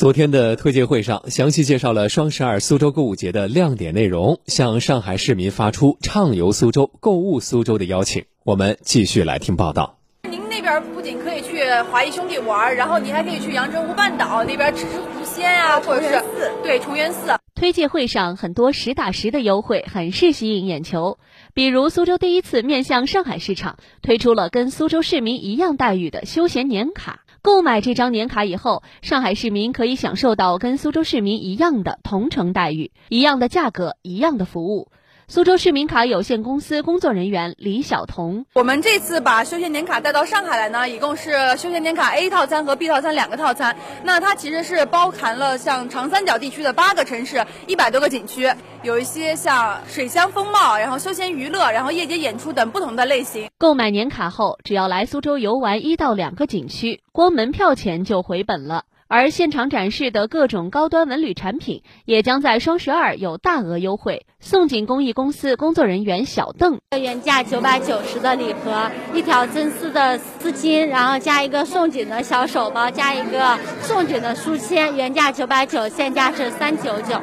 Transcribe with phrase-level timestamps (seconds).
[0.00, 8.24] 昨天的推介会上，详细介绍了双十二苏州购物节的亮点内容，向上海市民发出畅游苏州、购物苏州的邀请。
[8.42, 9.98] 我们继续来听报道。
[10.22, 16.24] 您那边不仅可以去华谊兄弟玩，然后您还可以去阳澄湖半岛那边吃吃狐仙啊，或者是
[16.62, 17.34] 对崇元寺。
[17.54, 21.18] 推介会上很多实打实的优惠，很是吸引眼球。
[21.52, 27.20] 比如苏州第一次面向上海市场，推出了跟苏州市民一样待遇的休闲年卡。
[27.42, 34.88] 购买这张年卡以后，上海市民可以享受到跟苏州市民一样的同城待遇，一样的价格，一样的服务。
[35.30, 43.76] 苏州市民卡有限公司工作人员李晓彤：我们这次把休闲年卡带到上海来呢，一共是休闲年卡 A 套餐和 B 套餐两个套餐。
[44.02, 53.48] 那它其实是包含了像长三角地区的八个城市，一百多个景区，有一些像水乡风貌，然后休闲娱乐，然后夜间演出等不同的类型。
[53.56, 58.82] 购买年卡后，只要来苏州游玩一到两个景区，光门票钱就回本了。
[59.10, 64.24] 而现场展示的各种高端文旅产品，也将在双十二有大额优惠。
[64.38, 77.20] 宋锦公益公司工作人员小邓：原价九百九十的礼盒，一条真丝的丝巾，然后加一个宋锦的小手包，加一个宋锦的书签，原价九百九，现价是三九九。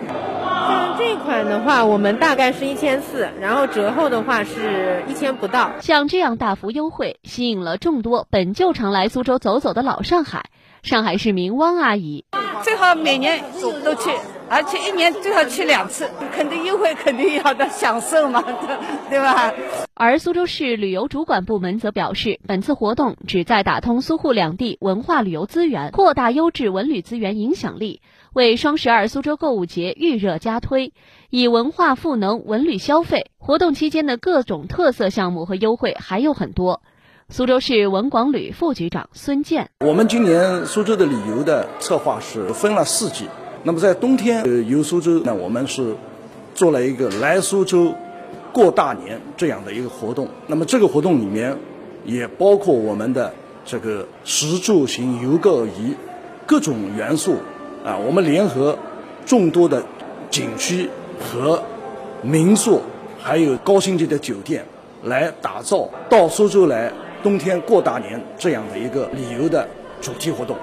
[0.67, 5.71] 像这款的话，我们大概是一千四，然后折后的话是一千不到。
[5.79, 10.45] 像这样大幅优惠，吸引了众多本就常来苏州走走的老上海。
[10.83, 12.25] 上海市民汪阿姨，
[12.63, 13.43] 最好每年
[13.83, 14.11] 都去，
[14.50, 18.42] 而且一年最好去两次，肯定优惠，肯定要的享受嘛，
[19.09, 19.53] 对吧？
[19.94, 28.02] 而苏州市旅游主管部门则表示，本次活动旨在打通苏沪两地文化旅游资源，扩大优质文旅资源影响力，
[28.34, 30.94] 为双十二苏州购物节预热加推，
[31.30, 33.31] 以文化赋能文旅消费。
[33.38, 36.81] 活动期间的各种特色项目和优惠还有很多。
[37.30, 43.25] 苏州市文广旅副局长孙健，我们今年苏州的旅游的策划是分了四季。
[43.67, 45.93] 那么在冬天呃游苏州，那我们是
[46.55, 47.93] 做了一个来苏州
[48.53, 50.29] 过大年这样的一个活动。
[50.47, 51.53] 那么这个活动里面
[52.06, 53.33] 也包括我们的
[53.66, 55.94] 这个食住行游购娱
[56.45, 57.35] 各种元素
[57.83, 58.79] 啊，我们联合
[59.25, 59.83] 众多的
[60.31, 60.89] 景区
[61.19, 61.61] 和
[62.22, 62.81] 民宿，
[63.19, 64.63] 还有高星级的酒店
[65.03, 66.94] 来打造到苏州来。
[67.22, 69.67] 冬天过大年这样的一个旅游的
[70.00, 70.56] 主题活动。